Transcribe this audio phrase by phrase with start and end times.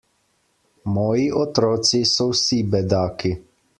[0.95, 3.35] Moji otroci so vsi bedaki.